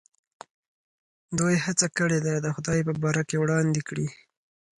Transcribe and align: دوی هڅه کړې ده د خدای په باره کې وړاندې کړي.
دوی 1.39 1.55
هڅه 1.65 1.87
کړې 1.97 2.19
ده 2.25 2.33
د 2.45 2.47
خدای 2.55 2.79
په 2.87 2.93
باره 3.03 3.23
کې 3.29 3.37
وړاندې 3.41 3.81
کړي. 3.89 4.07